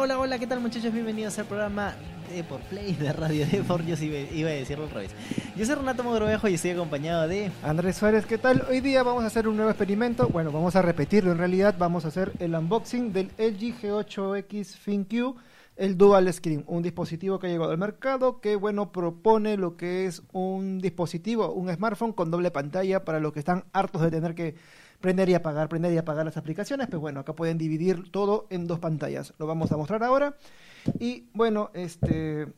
Hola, 0.00 0.16
hola, 0.16 0.38
¿qué 0.38 0.46
tal 0.46 0.60
muchachos? 0.60 0.92
Bienvenidos 0.92 1.36
al 1.40 1.46
programa 1.46 1.92
de 2.32 2.44
Por 2.44 2.60
Play 2.60 2.94
de 2.94 3.12
Radio 3.12 3.44
Deport. 3.50 3.84
Yo 3.84 3.96
sí 3.96 4.06
iba 4.32 4.48
a 4.48 4.52
decirlo 4.52 4.84
al 4.84 4.90
revés. 4.90 5.10
Yo 5.56 5.66
soy 5.66 5.74
Renato 5.74 6.04
Mogrovejo 6.04 6.46
y 6.46 6.54
estoy 6.54 6.70
acompañado 6.70 7.26
de... 7.26 7.50
Andrés 7.64 7.96
Suárez, 7.96 8.24
¿qué 8.24 8.38
tal? 8.38 8.64
Hoy 8.70 8.80
día 8.80 9.02
vamos 9.02 9.24
a 9.24 9.26
hacer 9.26 9.48
un 9.48 9.56
nuevo 9.56 9.72
experimento. 9.72 10.28
Bueno, 10.28 10.52
vamos 10.52 10.76
a 10.76 10.82
repetirlo 10.82 11.32
en 11.32 11.38
realidad. 11.38 11.74
Vamos 11.76 12.04
a 12.04 12.08
hacer 12.08 12.30
el 12.38 12.54
unboxing 12.54 13.12
del 13.12 13.32
LG 13.38 13.82
G8X 13.82 14.76
FinQ, 14.76 15.34
el 15.74 15.98
Dual 15.98 16.32
Screen, 16.32 16.62
un 16.68 16.84
dispositivo 16.84 17.40
que 17.40 17.48
ha 17.48 17.50
llegado 17.50 17.72
al 17.72 17.78
mercado 17.78 18.40
que, 18.40 18.54
bueno, 18.54 18.92
propone 18.92 19.56
lo 19.56 19.76
que 19.76 20.06
es 20.06 20.22
un 20.32 20.78
dispositivo, 20.78 21.52
un 21.52 21.74
smartphone 21.74 22.12
con 22.12 22.30
doble 22.30 22.52
pantalla 22.52 23.04
para 23.04 23.18
los 23.18 23.32
que 23.32 23.40
están 23.40 23.64
hartos 23.72 24.02
de 24.02 24.12
tener 24.12 24.36
que 24.36 24.54
prender 25.00 25.28
y 25.28 25.34
apagar, 25.34 25.68
prender 25.68 25.92
y 25.92 25.98
apagar 25.98 26.24
las 26.24 26.36
aplicaciones, 26.36 26.88
pues 26.88 27.00
bueno, 27.00 27.20
acá 27.20 27.34
pueden 27.34 27.58
dividir 27.58 28.10
todo 28.10 28.46
en 28.50 28.66
dos 28.66 28.78
pantallas. 28.78 29.34
Lo 29.38 29.46
vamos 29.46 29.70
a 29.72 29.76
mostrar 29.76 30.02
ahora. 30.02 30.36
Y 30.98 31.28
bueno, 31.32 31.70
este 31.74 32.48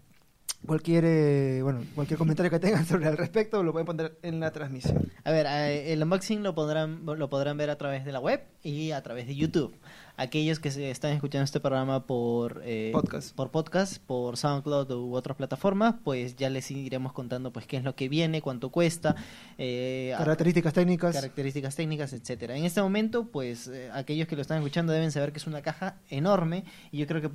cualquier 0.66 1.04
eh, 1.06 1.60
bueno 1.62 1.82
cualquier 1.94 2.18
comentario 2.18 2.50
que 2.50 2.58
tengan 2.58 2.86
sobre 2.86 3.08
el 3.08 3.16
respecto 3.16 3.62
lo 3.62 3.72
pueden 3.72 3.86
poner 3.86 4.18
en 4.22 4.40
la 4.40 4.52
transmisión. 4.52 5.10
A 5.24 5.30
ver, 5.30 5.46
eh, 5.46 5.92
el 5.92 6.02
unboxing 6.02 6.42
lo 6.42 6.54
podrán 6.54 7.04
lo 7.04 7.30
podrán 7.30 7.56
ver 7.56 7.70
a 7.70 7.78
través 7.78 8.04
de 8.04 8.12
la 8.12 8.20
web 8.20 8.42
y 8.62 8.90
a 8.90 9.02
través 9.02 9.26
de 9.26 9.34
YouTube. 9.34 9.74
Aquellos 10.16 10.60
que 10.60 10.70
se 10.70 10.90
están 10.90 11.12
escuchando 11.12 11.44
este 11.44 11.60
programa 11.60 12.06
por 12.06 12.60
eh, 12.64 12.90
podcast, 12.92 13.34
por 13.34 13.50
podcast, 13.50 13.98
por 14.04 14.36
SoundCloud 14.36 14.90
u 14.90 15.14
otras 15.14 15.34
plataformas, 15.34 15.94
pues 16.04 16.36
ya 16.36 16.50
les 16.50 16.70
iremos 16.70 17.14
contando 17.14 17.52
pues 17.52 17.66
qué 17.66 17.78
es 17.78 17.84
lo 17.84 17.94
que 17.94 18.10
viene, 18.10 18.42
cuánto 18.42 18.68
cuesta, 18.70 19.16
características 19.56 20.74
técnicas, 20.74 21.14
características 21.14 21.74
técnicas, 21.74 22.12
etcétera. 22.12 22.54
En 22.54 22.64
este 22.64 22.82
momento, 22.82 23.28
pues 23.28 23.70
aquellos 23.94 24.28
que 24.28 24.36
lo 24.36 24.42
están 24.42 24.58
escuchando 24.58 24.92
deben 24.92 25.10
saber 25.10 25.32
que 25.32 25.38
es 25.38 25.46
una 25.46 25.62
caja 25.62 25.96
enorme 26.10 26.64
y 26.92 26.98
yo 26.98 27.06
creo 27.06 27.22
que 27.22 27.30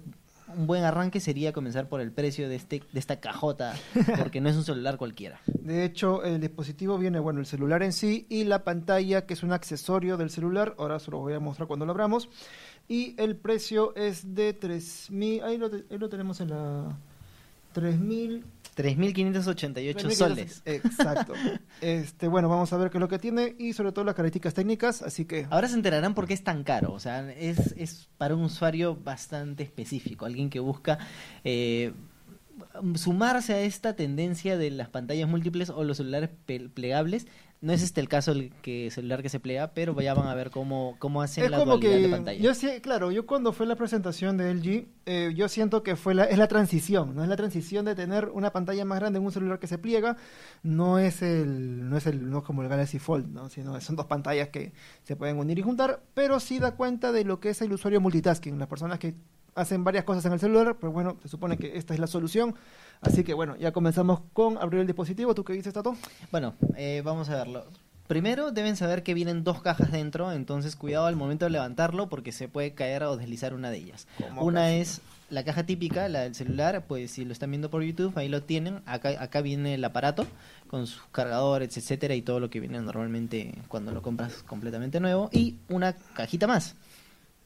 un 0.48 0.68
buen 0.68 0.84
arranque 0.84 1.20
sería 1.20 1.54
comenzar 1.54 1.88
por 1.88 2.02
el 2.02 2.12
precio 2.12 2.48
de 2.50 2.56
este 2.56 2.84
de 2.92 3.00
esta 3.00 3.20
cajota, 3.20 3.76
porque 4.18 4.42
no 4.42 4.50
es 4.50 4.56
un 4.56 4.64
celular 4.64 4.98
cualquiera. 4.98 5.40
De 5.46 5.86
hecho, 5.86 6.24
el 6.24 6.40
dispositivo 6.40 6.98
viene, 6.98 7.20
bueno, 7.20 7.40
el 7.40 7.46
celular 7.46 7.84
en 7.84 7.94
sí 7.94 8.26
y 8.30 8.44
la 8.44 8.64
pantalla, 8.64 9.26
que 9.26 9.34
es 9.34 9.44
un 9.44 9.52
accesorio 9.52 10.18
del 10.18 10.30
celular, 10.30 10.76
ahora 10.78 11.00
se 11.00 11.12
lo 11.12 11.20
voy 11.20 11.34
a 11.34 11.40
mostrar 11.40 11.68
cuando 11.68 11.86
lo 11.86 11.92
abramos, 11.92 12.30
y 12.88 13.20
el 13.22 13.36
precio 13.36 13.96
es 13.96 14.36
de 14.36 14.60
3.000, 14.60 15.44
ahí 15.44 15.60
ahí 15.90 15.98
lo 15.98 16.10
tenemos 16.10 16.40
en 16.42 16.50
la 16.50 16.98
3.000 17.74 18.44
3.588 18.76 20.12
soles. 20.12 20.62
Exacto. 20.66 21.34
este, 21.82 22.28
bueno, 22.28 22.50
vamos 22.50 22.72
a 22.74 22.78
ver 22.78 22.90
qué 22.90 22.98
es 22.98 23.02
lo 23.02 23.08
que 23.08 23.20
tiene 23.20 23.56
y 23.58 23.74
sobre 23.74 23.92
todo 23.92 24.06
las 24.06 24.16
características 24.16 24.54
técnicas, 24.54 25.02
así 25.02 25.26
que... 25.26 25.48
Ahora 25.50 25.68
se 25.68 25.76
enterarán 25.76 26.14
por 26.14 26.28
qué 26.28 26.34
es 26.34 26.44
tan 26.44 26.64
caro, 26.64 26.92
o 26.92 27.00
sea, 27.00 27.32
es, 27.32 27.74
es 27.78 28.10
para 28.18 28.36
un 28.36 28.44
usuario 28.44 28.96
bastante 28.96 29.64
específico, 29.64 30.26
alguien 30.26 30.50
que 30.50 30.60
busca... 30.60 31.00
Eh, 31.44 31.94
sumarse 32.96 33.54
a 33.54 33.62
esta 33.62 33.98
tendencia 33.98 34.58
de 34.58 34.72
las 34.72 34.88
pantallas 34.88 35.28
múltiples 35.28 35.70
o 35.70 35.84
los 35.84 35.98
celulares 35.98 36.30
plegables 36.74 37.28
no 37.66 37.74
es 37.74 37.82
este 37.82 38.00
el 38.00 38.08
caso 38.08 38.32
el 38.32 38.52
que 38.62 38.92
celular 38.92 39.24
que 39.24 39.30
se 39.30 39.40
plega, 39.40 39.72
pero 39.74 40.00
ya 40.00 40.14
van 40.14 40.28
a 40.28 40.36
ver 40.36 40.52
cómo, 40.52 40.96
cómo 41.00 41.24
hacen 41.24 41.50
la 41.50 41.58
dualidad 41.58 41.98
de 41.98 42.10
pantalla. 42.10 42.40
Yo 42.40 42.54
sí, 42.54 42.70
claro, 42.80 43.12
yo 43.12 43.26
cuando 43.26 43.54
fue 43.54 43.66
la 43.66 43.76
presentación 43.76 44.38
de 44.38 44.54
LG, 44.54 44.86
eh, 45.08 45.34
yo 45.36 45.50
siento 45.50 45.82
que 45.82 45.96
fue 45.96 46.14
la, 46.14 46.26
es 46.26 46.38
la 46.38 46.48
transición, 46.48 47.16
no 47.16 47.24
es 47.24 47.30
la 47.30 47.36
transición 47.36 47.84
de 47.84 47.96
tener 47.96 48.30
una 48.30 48.52
pantalla 48.52 48.86
más 48.86 49.00
grande 49.00 49.18
en 49.18 49.26
un 49.26 49.32
celular 49.32 49.58
que 49.58 49.66
se 49.66 49.80
pliega, 49.80 50.16
no 50.62 51.00
es 51.00 51.24
el, 51.24 51.90
no 51.90 51.98
es 51.98 52.06
el, 52.06 52.30
no 52.30 52.44
como 52.44 52.62
el 52.62 52.70
Galaxy 52.70 53.00
Fold, 53.00 53.34
¿no? 53.34 53.50
sino 53.50 53.82
son 53.82 53.96
dos 53.96 54.06
pantallas 54.06 54.50
que 54.50 54.72
se 55.02 55.16
pueden 55.16 55.40
unir 55.40 55.58
y 55.58 55.64
juntar, 55.64 56.04
pero 56.14 56.40
sí 56.40 56.60
da 56.60 56.76
cuenta 56.76 57.12
de 57.12 57.24
lo 57.24 57.40
que 57.40 57.50
es 57.50 57.64
el 57.64 57.74
usuario 57.74 58.00
multitasking, 58.00 58.60
las 58.60 58.68
personas 58.68 59.00
que 59.00 59.16
hacen 59.56 59.84
varias 59.84 60.04
cosas 60.04 60.26
en 60.26 60.34
el 60.34 60.40
celular, 60.40 60.76
pues 60.76 60.94
bueno, 60.94 61.18
se 61.22 61.30
supone 61.30 61.58
que 61.58 61.78
esta 61.78 61.94
es 61.94 62.00
la 62.00 62.08
solución. 62.08 62.56
Así 63.02 63.24
que 63.24 63.34
bueno, 63.34 63.56
ya 63.56 63.72
comenzamos 63.72 64.22
con 64.34 64.58
abrir 64.58 64.82
el 64.82 64.88
dispositivo. 64.88 65.34
¿Tú 65.34 65.44
qué 65.44 65.54
dices, 65.54 65.74
Tato? 65.74 65.96
Bueno, 66.32 66.54
eh, 66.76 67.02
vamos 67.04 67.30
a 67.30 67.38
verlo. 67.38 67.66
Primero 68.08 68.52
deben 68.52 68.76
saber 68.76 69.02
que 69.02 69.16
vienen 69.16 69.44
dos 69.44 69.64
cajas 69.64 69.92
dentro, 69.92 70.32
entonces 70.32 70.76
cuidado 70.76 71.08
al 71.08 71.16
momento 71.16 71.46
de 71.46 71.52
levantarlo 71.52 72.08
porque 72.08 72.32
se 72.32 72.48
puede 72.48 72.76
caer 72.76 73.02
o 73.04 73.18
deslizar 73.18 73.56
una 73.56 73.72
de 73.72 73.78
ellas. 73.78 74.08
Una 74.40 74.74
es 74.74 75.02
la 75.32 75.44
caja 75.44 75.66
típica, 75.66 76.08
la 76.08 76.20
del 76.20 76.36
celular, 76.36 76.86
pues 76.88 77.10
si 77.10 77.26
lo 77.26 77.34
están 77.34 77.50
viendo 77.50 77.72
por 77.72 77.82
YouTube, 77.82 78.16
ahí 78.16 78.30
lo 78.30 78.44
tienen. 78.44 78.84
Acá, 78.86 79.16
acá 79.20 79.42
viene 79.42 79.74
el 79.74 79.84
aparato 79.84 80.28
con 80.68 80.86
sus 80.86 81.02
cargadores, 81.12 81.76
etcétera, 81.78 82.14
y 82.14 82.22
todo 82.22 82.40
lo 82.40 82.52
que 82.52 82.60
viene 82.60 82.80
normalmente 82.80 83.56
cuando 83.70 83.92
lo 83.92 84.04
compras 84.04 84.44
completamente 84.44 85.00
nuevo. 85.00 85.30
Y 85.32 85.56
una 85.70 85.94
cajita 86.14 86.46
más. 86.46 86.76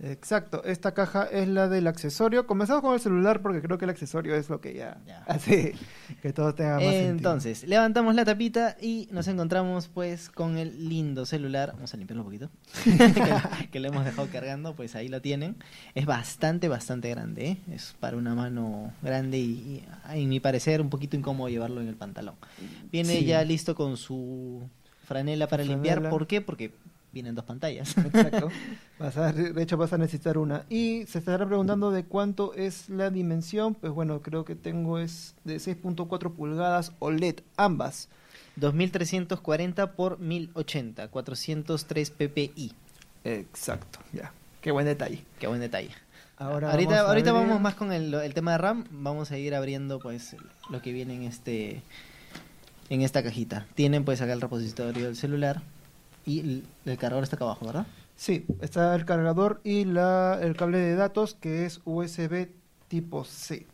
Exacto, 0.01 0.63
esta 0.63 0.93
caja 0.93 1.25
es 1.25 1.47
la 1.49 1.67
del 1.67 1.85
accesorio. 1.87 2.47
Comenzamos 2.47 2.81
con 2.81 2.93
el 2.93 3.01
celular 3.01 3.41
porque 3.41 3.61
creo 3.61 3.77
que 3.77 3.83
el 3.83 3.91
accesorio 3.91 4.33
es 4.33 4.49
lo 4.49 4.61
que 4.61 4.73
ya, 4.73 4.97
hace 5.27 5.75
que 6.21 6.31
todo 6.31 6.55
tenga 6.55 6.75
más 6.75 6.83
Entonces, 6.83 7.63
levantamos 7.67 8.15
la 8.15 8.23
tapita 8.23 8.77
y 8.81 9.09
nos 9.11 9.27
encontramos 9.27 9.89
pues 9.89 10.29
con 10.29 10.57
el 10.57 10.87
lindo 10.87 11.25
celular. 11.25 11.73
Vamos 11.73 11.93
a 11.93 11.97
limpiarlo 11.97 12.23
un 12.23 12.27
poquito. 12.27 12.49
que, 13.71 13.79
lo 13.81 13.89
hemos 13.89 14.05
dejado 14.05 14.29
cargando, 14.31 14.73
pues 14.73 14.95
ahí 14.95 15.09
lo 15.09 15.21
tienen. 15.21 15.57
Es 15.95 16.05
bastante, 16.05 16.69
bastante 16.69 17.09
grande. 17.09 17.47
¿eh? 17.47 17.57
Es 17.73 17.93
para 17.99 18.15
una 18.15 18.35
mano 18.35 18.93
grande 19.01 19.37
y, 19.37 19.83
en 20.11 20.29
mi 20.29 20.39
parecer, 20.39 20.79
un 20.79 20.89
poquito 20.89 21.17
incómodo 21.17 21.49
llevarlo 21.49 21.81
en 21.81 21.89
el 21.89 21.95
pantalón. 21.95 22.35
Viene 22.89 23.25
ya 23.25 23.43
listo 23.43 23.75
con 23.75 23.97
su 23.97 24.61
franela 25.05 25.47
para 25.47 25.63
limpiar. 25.63 26.09
¿Por 26.09 26.25
qué? 26.25 26.39
Porque 26.39 26.71
vienen 27.11 27.35
dos 27.35 27.45
pantallas. 27.45 27.97
Exacto. 27.97 28.49
de 29.53 29.61
hecho, 29.61 29.77
vas 29.77 29.93
a 29.93 29.97
necesitar 29.97 30.37
una. 30.37 30.65
Y 30.69 31.05
se 31.07 31.19
estará 31.19 31.45
preguntando 31.45 31.91
de 31.91 32.03
cuánto 32.03 32.53
es 32.53 32.89
la 32.89 33.09
dimensión. 33.09 33.75
Pues 33.75 33.93
bueno, 33.93 34.21
creo 34.21 34.45
que 34.45 34.55
tengo 34.55 34.99
es 34.99 35.35
de 35.43 35.57
6.4 35.57 36.33
pulgadas 36.33 36.93
OLED, 36.99 37.41
ambas. 37.57 38.09
2340 38.55 39.93
por 39.93 40.19
1080, 40.19 41.07
403 41.07 42.11
ppi. 42.11 42.73
Exacto, 43.23 43.99
ya. 44.13 44.33
Qué 44.61 44.71
buen 44.71 44.85
detalle. 44.85 45.23
Qué 45.39 45.47
buen 45.47 45.61
detalle. 45.61 45.91
Ahora 46.37 46.71
ahorita 46.71 46.91
vamos, 46.91 47.09
ahorita 47.09 47.31
vamos 47.33 47.59
más 47.59 47.75
con 47.75 47.91
el, 47.91 48.13
el, 48.13 48.33
tema 48.33 48.53
de 48.53 48.57
RAM. 48.59 48.85
Vamos 48.91 49.31
a 49.31 49.37
ir 49.37 49.53
abriendo 49.55 49.99
pues 49.99 50.37
lo 50.69 50.81
que 50.81 50.93
viene 50.93 51.15
en 51.15 51.23
este 51.23 51.81
en 52.89 53.01
esta 53.01 53.23
cajita. 53.23 53.65
Tienen 53.75 54.05
pues 54.05 54.21
acá 54.21 54.33
el 54.33 54.41
repositorio 54.41 55.05
del 55.05 55.17
celular 55.17 55.61
y 56.29 56.63
el, 56.85 56.97
cargador 56.97 57.23
está 57.23 57.37
acá 57.37 57.45
abajo, 57.45 57.65
¿verdad? 57.65 57.87
Sí, 58.15 58.45
está 58.61 58.93
el 58.93 59.03
cargador 59.05 59.61
y 59.63 59.85
la, 59.85 60.37
el 60.39 60.55
cable 60.55 60.77
de 60.77 60.95
datos 60.95 61.33
que 61.33 61.65
es 61.65 61.81
USB 61.85 62.49
tipo 62.87 63.23
C. 63.23 63.65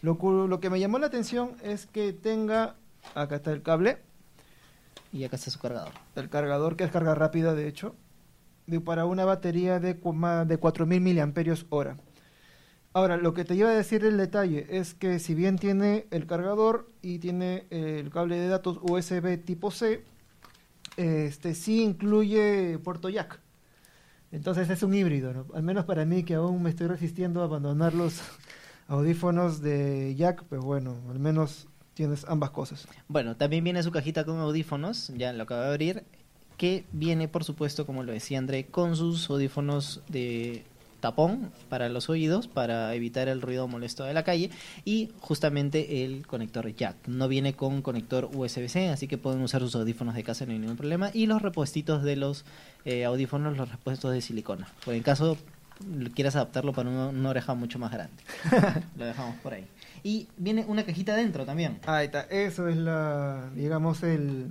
Lo, 0.00 0.16
lo 0.46 0.60
que 0.60 0.70
me 0.70 0.78
llamó 0.78 1.00
la 1.00 1.06
atención 1.06 1.56
es 1.64 1.86
que 1.86 2.12
tenga, 2.12 2.76
acá 3.16 3.36
está 3.36 3.50
el 3.50 3.62
cable. 3.62 3.98
Y 5.12 5.24
acá 5.24 5.34
está 5.34 5.50
su 5.50 5.58
cargador. 5.58 5.92
El 6.14 6.28
cargador 6.28 6.76
que 6.76 6.84
es 6.84 6.92
carga 6.92 7.16
rápida, 7.16 7.54
de 7.54 7.66
hecho, 7.66 7.96
de, 8.68 8.80
para 8.80 9.04
una 9.06 9.24
batería 9.24 9.80
de, 9.80 9.94
de 9.94 10.00
4.000 10.00 11.00
miliamperios 11.00 11.66
hora. 11.70 11.96
Ahora, 12.92 13.16
lo 13.16 13.34
que 13.34 13.44
te 13.44 13.56
iba 13.56 13.68
a 13.68 13.74
decir 13.74 14.04
el 14.04 14.16
detalle 14.16 14.66
es 14.70 14.94
que 14.94 15.18
si 15.18 15.34
bien 15.34 15.58
tiene 15.58 16.06
el 16.12 16.26
cargador 16.26 16.88
y 17.02 17.18
tiene 17.18 17.66
el 17.70 18.10
cable 18.10 18.36
de 18.36 18.46
datos 18.46 18.78
USB 18.80 19.44
tipo 19.44 19.72
C, 19.72 20.04
este 21.00 21.54
sí 21.54 21.82
incluye 21.82 22.78
puerto 22.78 23.08
jack. 23.08 23.40
Entonces 24.32 24.70
es 24.70 24.82
un 24.82 24.94
híbrido, 24.94 25.46
al 25.54 25.62
menos 25.62 25.84
para 25.84 26.04
mí 26.04 26.22
que 26.22 26.34
aún 26.34 26.62
me 26.62 26.70
estoy 26.70 26.86
resistiendo 26.86 27.40
a 27.40 27.44
abandonar 27.44 27.94
los 27.94 28.20
audífonos 28.88 29.60
de 29.60 30.14
jack, 30.14 30.44
pues 30.44 30.60
bueno, 30.60 30.96
al 31.10 31.18
menos 31.18 31.66
tienes 31.94 32.24
ambas 32.28 32.50
cosas. 32.50 32.86
Bueno, 33.08 33.36
también 33.36 33.64
viene 33.64 33.82
su 33.82 33.90
cajita 33.90 34.24
con 34.24 34.38
audífonos, 34.38 35.12
ya 35.16 35.32
lo 35.32 35.42
acabo 35.42 35.62
de 35.62 35.68
abrir, 35.68 36.04
que 36.56 36.84
viene 36.92 37.26
por 37.26 37.42
supuesto, 37.42 37.86
como 37.86 38.04
lo 38.04 38.12
decía 38.12 38.38
André, 38.38 38.66
con 38.66 38.94
sus 38.94 39.28
audífonos 39.30 40.02
de 40.08 40.64
tapón 41.00 41.50
para 41.68 41.88
los 41.88 42.08
oídos 42.08 42.48
para 42.48 42.94
evitar 42.94 43.28
el 43.28 43.40
ruido 43.42 43.66
molesto 43.68 44.04
de 44.04 44.14
la 44.14 44.22
calle 44.22 44.50
y 44.84 45.10
justamente 45.20 46.04
el 46.04 46.26
conector 46.26 46.72
jack. 46.74 46.96
No 47.06 47.28
viene 47.28 47.54
con 47.54 47.82
conector 47.82 48.30
USB-C, 48.32 48.90
así 48.90 49.08
que 49.08 49.18
pueden 49.18 49.42
usar 49.42 49.62
sus 49.62 49.74
audífonos 49.74 50.14
de 50.14 50.22
casa 50.22 50.46
no 50.46 50.52
hay 50.52 50.58
ningún 50.58 50.76
problema 50.76 51.10
y 51.12 51.26
los 51.26 51.42
repuestitos 51.42 52.02
de 52.02 52.16
los 52.16 52.44
eh, 52.84 53.04
audífonos, 53.04 53.56
los 53.56 53.70
repuestos 53.70 54.12
de 54.12 54.20
silicona. 54.20 54.68
Pues 54.84 54.96
en 54.96 55.02
caso 55.02 55.36
quieras 56.14 56.36
adaptarlo 56.36 56.72
para 56.72 56.90
una, 56.90 57.28
oreja 57.28 57.54
mucho 57.54 57.78
más 57.78 57.92
grande. 57.92 58.22
Lo 58.96 59.04
dejamos 59.04 59.36
por 59.36 59.54
ahí. 59.54 59.66
Y 60.02 60.28
viene 60.36 60.64
una 60.66 60.84
cajita 60.84 61.14
dentro 61.16 61.44
también. 61.44 61.78
Ahí 61.86 62.06
está, 62.06 62.22
eso 62.22 62.68
es 62.68 62.76
la, 62.76 63.50
digamos, 63.54 64.02
el... 64.02 64.48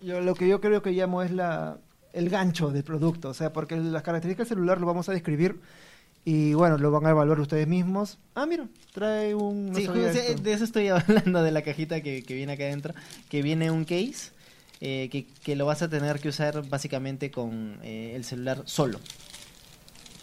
Yo, 0.00 0.20
lo 0.20 0.34
que 0.34 0.48
yo 0.48 0.60
creo 0.60 0.82
que 0.82 0.92
llamo 0.92 1.22
es 1.22 1.30
la 1.30 1.78
el 2.12 2.28
gancho 2.28 2.70
del 2.70 2.84
producto, 2.84 3.30
o 3.30 3.34
sea, 3.34 3.52
porque 3.52 3.76
las 3.76 4.02
características 4.02 4.48
del 4.48 4.56
celular 4.56 4.80
lo 4.80 4.86
vamos 4.86 5.08
a 5.08 5.12
describir 5.12 5.60
y 6.24 6.54
bueno, 6.54 6.76
lo 6.78 6.90
van 6.90 7.06
a 7.06 7.10
evaluar 7.10 7.38
ustedes 7.40 7.68
mismos. 7.68 8.18
Ah, 8.34 8.46
mira, 8.46 8.66
trae 8.92 9.34
un... 9.34 9.72
sí, 9.74 9.86
de 9.86 10.52
eso 10.52 10.64
estoy 10.64 10.88
hablando, 10.88 11.42
de 11.42 11.52
la 11.52 11.62
cajita 11.62 12.00
que, 12.00 12.22
viene 12.28 12.54
acá 12.54 12.64
adentro, 12.64 12.94
que 13.28 13.42
viene 13.42 13.70
un 13.70 13.84
case 13.84 14.32
eh, 14.80 15.08
que, 15.10 15.26
que, 15.44 15.56
lo 15.56 15.66
vas 15.66 15.82
a 15.82 15.88
tener 15.88 16.18
que 16.20 16.28
usar 16.28 16.68
básicamente 16.68 17.30
con 17.30 17.78
eh, 17.82 18.12
el 18.14 18.24
celular 18.24 18.62
solo, 18.64 18.98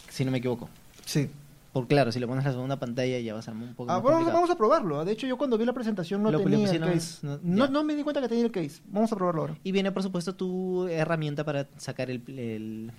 si 0.10 0.26
no 0.26 0.32
me 0.32 0.40
equivoco. 0.40 0.70
Sí. 1.06 1.30
Por 1.74 1.88
claro, 1.88 2.12
si 2.12 2.20
le 2.20 2.28
pones 2.28 2.46
la 2.46 2.52
segunda 2.52 2.80
pantalla 2.80 3.20
ya 3.20 3.34
va 3.34 3.40
a 3.40 3.42
ser 3.42 3.56
un 3.56 3.74
poco 3.74 3.90
Ah, 3.92 3.96
más 3.96 4.04
bueno, 4.04 4.18
complicado. 4.20 4.38
vamos 4.42 4.50
a 4.52 4.58
probarlo. 4.58 5.04
De 5.06 5.12
hecho, 5.12 5.26
yo 5.26 5.38
cuando 5.38 5.58
vi 5.58 5.66
la 5.66 5.74
presentación 5.74 6.22
no 6.22 6.32
Lo- 6.32 6.40
tenía 6.40 6.70
el 6.72 6.80
case. 6.80 7.26
no- 7.26 7.40
No, 7.42 7.66
ya. 7.66 7.72
no 7.72 7.84
me 7.84 7.96
di 7.96 8.04
cuenta 8.04 8.22
que 8.22 8.28
tenía 8.30 8.46
el 8.46 8.52
case. 8.52 8.82
Vamos 8.86 9.12
a 9.12 9.16
probarlo 9.16 9.42
ahora. 9.42 9.58
Y 9.64 9.72
viene, 9.72 9.92
por 9.92 10.04
supuesto, 10.04 10.36
tu 10.36 10.88
herramienta 10.88 11.44
para 11.44 11.68
sacar 11.78 12.12
el, 12.12 12.22
el- 12.28 12.92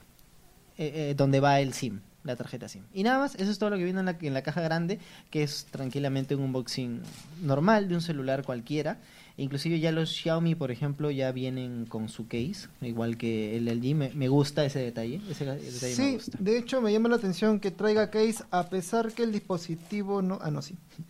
eh, 0.76 1.10
eh, 1.10 1.14
donde 1.16 1.38
va 1.38 1.60
el 1.60 1.72
SIM, 1.72 2.00
la 2.24 2.34
tarjeta 2.34 2.68
SIM. 2.68 2.82
Y 2.92 3.04
nada 3.04 3.20
más, 3.20 3.36
eso 3.36 3.48
es 3.52 3.60
todo 3.60 3.70
lo 3.70 3.76
que 3.76 3.84
viene 3.84 4.00
en 4.00 4.06
la, 4.06 4.16
en 4.20 4.34
la 4.34 4.42
caja 4.42 4.60
grande, 4.60 4.98
que 5.30 5.44
es 5.44 5.66
tranquilamente 5.70 6.34
un 6.34 6.42
unboxing 6.42 7.00
normal 7.42 7.88
de 7.88 7.94
un 7.94 8.00
celular 8.00 8.42
cualquiera. 8.42 8.98
Inclusive 9.36 9.80
ya 9.80 9.90
los 9.90 10.10
Xiaomi, 10.10 10.54
por 10.54 10.70
ejemplo, 10.70 11.10
ya 11.10 11.32
vienen 11.32 11.86
con 11.86 12.08
su 12.08 12.28
case, 12.28 12.68
igual 12.82 13.16
que 13.16 13.56
el 13.56 13.64
LG. 13.66 13.94
Me, 13.96 14.10
me 14.14 14.28
gusta 14.28 14.64
ese 14.64 14.78
detalle, 14.78 15.20
ese 15.28 15.44
detalle 15.44 15.64
me 15.64 15.70
Sí, 15.72 16.14
gusta. 16.14 16.38
de 16.40 16.56
hecho 16.58 16.80
me 16.80 16.92
llama 16.92 17.08
la 17.08 17.16
atención 17.16 17.58
que 17.58 17.72
traiga 17.72 18.10
case 18.10 18.44
a 18.52 18.68
pesar 18.70 19.12
que 19.12 19.24
el 19.24 19.32
dispositivo 19.32 20.22
no... 20.22 20.38
Ah, 20.40 20.50
no, 20.50 20.62
sí. 20.62 20.76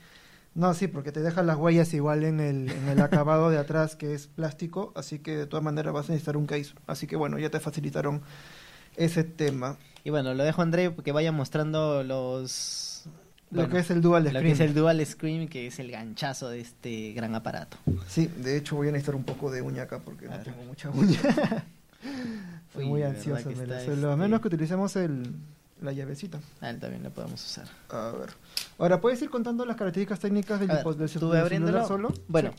No, 0.56 0.72
sí, 0.72 0.86
porque 0.86 1.10
te 1.10 1.18
deja 1.20 1.42
las 1.42 1.56
huellas 1.56 1.92
igual 1.94 2.22
en 2.22 2.38
el, 2.38 2.70
en 2.70 2.88
el 2.88 3.00
acabado 3.02 3.50
de 3.50 3.58
atrás 3.58 3.96
que 3.96 4.14
es 4.14 4.28
plástico, 4.28 4.92
así 4.94 5.18
que 5.18 5.34
de 5.36 5.46
todas 5.48 5.64
maneras 5.64 5.92
vas 5.92 6.08
a 6.08 6.12
necesitar 6.12 6.36
un 6.36 6.46
case. 6.46 6.74
Así 6.86 7.08
que 7.08 7.16
bueno, 7.16 7.40
ya 7.40 7.50
te 7.50 7.58
facilitaron 7.58 8.22
ese 8.96 9.24
tema. 9.24 9.78
Y 10.04 10.10
bueno, 10.10 10.32
lo 10.32 10.44
dejo 10.44 10.60
a 10.60 10.64
André 10.64 10.94
que 11.02 11.10
vaya 11.10 11.32
mostrando 11.32 12.04
los... 12.04 12.93
lo 13.50 13.60
bueno, 13.62 13.72
que 13.74 13.78
es 13.80 13.90
el 13.90 14.00
dual 14.00 14.24
lo 14.24 14.30
screen. 14.30 14.44
que 14.46 14.52
es 14.52 14.60
el 14.60 14.74
Dual 14.74 15.06
Screen, 15.06 15.48
que 15.48 15.66
es 15.68 15.78
el 15.78 15.90
ganchazo 15.90 16.48
de 16.48 16.60
este 16.60 17.12
gran 17.12 17.34
aparato. 17.34 17.76
Sí, 18.08 18.26
de 18.38 18.56
hecho 18.56 18.76
voy 18.76 18.88
a 18.88 18.92
necesitar 18.92 19.14
un 19.14 19.24
poco 19.24 19.50
de 19.50 19.62
uña 19.62 19.82
acá 19.82 20.00
porque 20.00 20.26
no 20.26 20.38
tengo 20.40 20.62
mucha 20.64 20.90
uña. 20.90 21.18
Uy, 22.74 22.84
muy 22.86 23.00
de 23.00 23.06
ansioso, 23.06 23.50
me 23.50 23.66
la 23.66 23.80
suelo. 23.84 24.08
A 24.08 24.12
este- 24.12 24.22
menos 24.22 24.40
que 24.40 24.48
utilicemos 24.48 24.96
el, 24.96 25.32
la 25.80 25.92
llavecita. 25.92 26.40
Ah, 26.60 26.72
también 26.78 27.02
lo 27.04 27.10
podemos 27.10 27.42
usar. 27.44 27.66
A 27.90 28.10
ver. 28.18 28.30
Ahora, 28.78 29.00
¿puedes 29.00 29.22
ir 29.22 29.30
contando 29.30 29.64
las 29.64 29.76
características 29.76 30.18
técnicas 30.18 30.58
del, 30.58 30.70
A 30.70 30.74
ver, 30.74 30.84
dispo- 30.84 30.94
del, 30.96 31.04
estuve 31.06 31.36
del 31.36 31.40
abriéndolo. 31.42 31.86
celular 31.86 32.12
solo? 32.12 32.24
Bueno, 32.28 32.50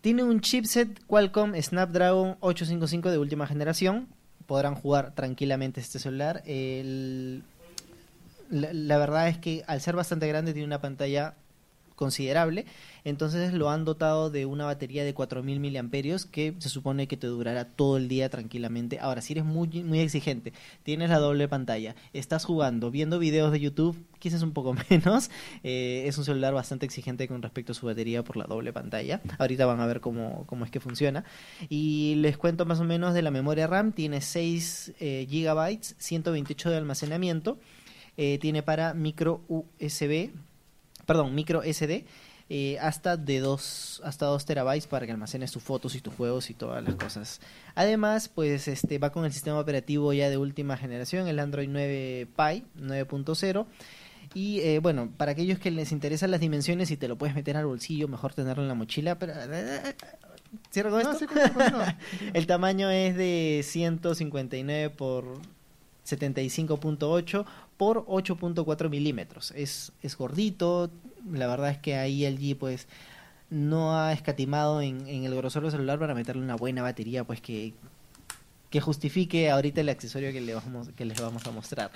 tiene 0.00 0.22
un 0.22 0.40
chipset 0.40 1.04
Qualcomm 1.06 1.54
Snapdragon 1.60 2.36
855 2.40 3.10
de 3.10 3.18
última 3.18 3.46
generación. 3.46 4.06
Podrán 4.46 4.74
jugar 4.76 5.12
tranquilamente 5.14 5.80
este 5.80 5.98
celular. 5.98 6.42
El- 6.46 7.42
la, 8.50 8.98
verdad 8.98 9.28
es 9.28 9.38
que 9.38 9.62
al 9.66 9.80
ser 9.80 9.96
bastante 9.96 10.28
grande 10.28 10.52
tiene 10.52 10.66
una 10.66 10.80
pantalla 10.80 11.34
considerable, 11.94 12.66
entonces 13.04 13.52
lo 13.52 13.70
han 13.70 13.84
dotado 13.84 14.30
de 14.30 14.46
una 14.46 14.64
batería 14.64 15.04
de 15.04 15.14
4000 15.14 15.60
miliamperios 15.60 16.26
que 16.26 16.54
se 16.58 16.68
supone 16.68 17.06
que 17.06 17.16
te 17.16 17.26
durará 17.26 17.66
todo 17.66 17.96
el 17.96 18.08
día 18.08 18.28
tranquilamente. 18.28 18.98
Ahora, 18.98 19.20
si 19.20 19.34
eres 19.34 19.44
muy 19.44 19.68
muy 19.84 20.00
exigente, 20.00 20.52
tienes 20.82 21.10
la 21.10 21.18
doble 21.18 21.46
pantalla, 21.46 21.94
estás 22.12 22.44
jugando, 22.44 22.90
viendo 22.90 23.18
videos 23.18 23.52
de 23.52 23.60
YouTube, 23.60 23.96
quizás 24.18 24.42
un 24.42 24.52
poco 24.52 24.74
menos, 24.90 25.30
eh, 25.62 26.04
es 26.06 26.18
un 26.18 26.24
celular 26.24 26.54
bastante 26.54 26.86
exigente 26.86 27.28
con 27.28 27.42
respecto 27.42 27.72
a 27.72 27.74
su 27.74 27.86
batería 27.86 28.24
por 28.24 28.36
la 28.36 28.44
doble 28.44 28.72
pantalla. 28.72 29.20
Ahorita 29.38 29.66
van 29.66 29.80
a 29.80 29.86
ver 29.86 30.00
cómo, 30.00 30.44
cómo 30.46 30.64
es 30.64 30.70
que 30.70 30.80
funciona. 30.80 31.24
Y 31.68 32.14
les 32.16 32.36
cuento 32.36 32.64
más 32.64 32.80
o 32.80 32.84
menos 32.84 33.14
de 33.14 33.22
la 33.22 33.30
memoria 33.30 33.66
RAM, 33.66 33.92
tiene 33.92 34.20
6 34.20 34.94
eh, 34.98 35.26
GB, 35.30 35.78
128 35.98 36.70
de 36.70 36.76
almacenamiento, 36.76 37.58
eh, 38.16 38.38
tiene 38.40 38.62
para 38.62 38.94
micro 38.94 39.42
USB, 39.48 40.30
perdón, 41.06 41.34
micro 41.34 41.62
SD. 41.62 42.04
eh, 42.50 42.78
hasta 42.78 43.16
de 43.16 43.40
2 43.40 44.02
hasta 44.04 44.26
2 44.26 44.44
terabytes 44.44 44.86
para 44.86 45.06
que 45.06 45.12
almacenes 45.12 45.50
tus 45.50 45.62
fotos 45.62 45.94
y 45.94 46.00
tus 46.02 46.12
juegos 46.14 46.50
y 46.50 46.54
todas 46.54 46.84
las 46.84 46.94
cosas. 46.96 47.40
Además, 47.74 48.28
pues 48.28 48.68
este 48.68 48.98
va 48.98 49.10
con 49.10 49.24
el 49.24 49.32
sistema 49.32 49.58
operativo 49.58 50.12
ya 50.12 50.28
de 50.28 50.36
última 50.36 50.76
generación, 50.76 51.26
el 51.26 51.38
Android 51.38 51.68
9 51.70 52.28
Pie 52.36 52.62
9.0 52.78 53.64
y 54.34 54.60
eh, 54.60 54.78
bueno, 54.80 55.10
para 55.16 55.32
aquellos 55.32 55.58
que 55.58 55.70
les 55.70 55.90
interesan 55.92 56.30
las 56.30 56.40
dimensiones 56.40 56.90
y 56.90 56.96
te 56.98 57.08
lo 57.08 57.16
puedes 57.16 57.34
meter 57.34 57.56
al 57.56 57.64
bolsillo, 57.66 58.08
mejor 58.08 58.34
tenerlo 58.34 58.62
en 58.62 58.68
la 58.68 58.74
mochila, 58.74 59.18
pero 59.18 59.32
cierro 60.70 60.90
con 60.90 61.02
No, 61.02 61.12
esto. 61.12 61.26
sí. 61.26 61.34
El 62.34 62.46
tamaño 62.46 62.90
es 62.90 63.16
de 63.16 63.62
159 63.64 64.90
por 64.90 65.24
75.8 66.06 67.44
por 67.76 68.06
8.4 68.06 68.88
milímetros. 68.88 69.52
Es, 69.56 69.92
es 70.02 70.16
gordito. 70.16 70.90
La 71.30 71.46
verdad 71.46 71.70
es 71.70 71.78
que 71.78 71.96
ahí 71.96 72.24
el 72.24 72.38
G 72.38 72.56
pues 72.56 72.86
no 73.50 73.96
ha 73.98 74.12
escatimado 74.12 74.80
en, 74.82 75.06
en 75.06 75.24
el 75.24 75.34
grosor 75.34 75.62
del 75.62 75.72
celular 75.72 75.98
para 75.98 76.14
meterle 76.14 76.42
una 76.42 76.56
buena 76.56 76.82
batería 76.82 77.24
pues 77.24 77.40
que, 77.40 77.74
que 78.70 78.80
justifique 78.80 79.50
ahorita 79.50 79.82
el 79.82 79.88
accesorio 79.88 80.32
que, 80.32 80.40
le 80.40 80.54
vamos, 80.54 80.88
que 80.96 81.04
les 81.04 81.20
vamos 81.20 81.46
a 81.46 81.52
mostrar. 81.52 81.92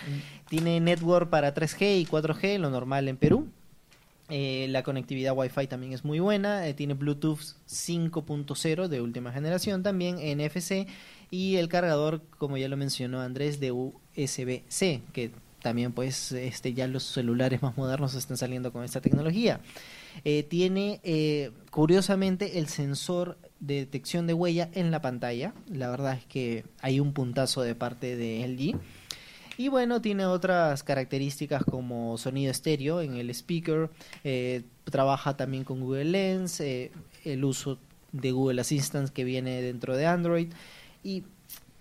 Tiene 0.48 0.78
network 0.78 1.28
para 1.28 1.52
3G 1.52 2.00
y 2.02 2.06
4G, 2.06 2.58
lo 2.58 2.70
normal 2.70 3.08
en 3.08 3.16
Perú. 3.16 3.48
Eh, 4.30 4.66
la 4.68 4.82
conectividad 4.82 5.34
Wi-Fi 5.36 5.66
también 5.66 5.92
es 5.92 6.04
muy 6.04 6.20
buena. 6.20 6.68
eh, 6.68 6.74
tiene 6.74 6.94
Bluetooth 6.94 7.40
5.0 7.68 8.88
de 8.88 9.00
última 9.00 9.32
generación 9.32 9.82
también, 9.82 10.16
NFC. 10.16 10.86
Y 11.30 11.56
el 11.56 11.68
cargador, 11.68 12.22
como 12.38 12.56
ya 12.58 12.68
lo 12.68 12.76
mencionó 12.76 13.20
Andrés, 13.22 13.58
de 13.58 13.72
USB-C, 13.72 15.02
que 15.12 15.32
también 15.62 15.92
pues 15.92 16.32
este 16.32 16.74
ya 16.74 16.86
los 16.86 17.02
celulares 17.02 17.62
más 17.62 17.76
modernos 17.76 18.14
están 18.14 18.36
saliendo 18.36 18.72
con 18.72 18.84
esta 18.84 19.00
tecnología. 19.00 19.60
Eh, 20.24 20.42
tiene 20.42 21.00
eh, 21.04 21.50
curiosamente 21.70 22.58
el 22.58 22.68
sensor 22.68 23.38
de 23.60 23.76
detección 23.76 24.26
de 24.26 24.34
huella 24.34 24.70
en 24.72 24.90
la 24.90 25.00
pantalla. 25.00 25.54
La 25.68 25.90
verdad 25.90 26.14
es 26.14 26.24
que 26.24 26.64
hay 26.80 27.00
un 27.00 27.12
puntazo 27.12 27.62
de 27.62 27.74
parte 27.74 28.16
de 28.16 28.46
LG. 28.46 28.78
Y 29.56 29.68
bueno, 29.68 30.00
tiene 30.00 30.24
otras 30.24 30.84
características 30.84 31.64
como 31.64 32.16
sonido 32.16 32.52
estéreo 32.52 33.00
en 33.00 33.16
el 33.16 33.28
speaker, 33.30 33.90
eh, 34.22 34.62
trabaja 34.84 35.36
también 35.36 35.64
con 35.64 35.80
Google 35.80 36.04
Lens, 36.04 36.60
el 36.60 37.44
uso 37.44 37.78
de 38.12 38.30
Google 38.30 38.60
Assistant 38.60 39.10
que 39.10 39.24
viene 39.24 39.60
dentro 39.60 39.96
de 39.96 40.06
Android 40.06 40.48
y 41.02 41.24